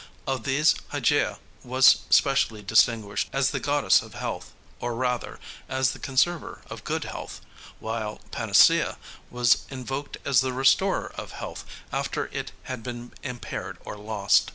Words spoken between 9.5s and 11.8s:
invoked as the restorer of health